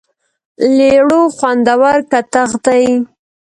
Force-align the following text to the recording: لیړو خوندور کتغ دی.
لیړو 0.77 1.21
خوندور 1.37 1.97
کتغ 2.11 2.49
دی. 2.65 2.85